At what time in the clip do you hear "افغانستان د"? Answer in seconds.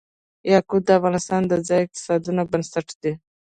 0.99-1.53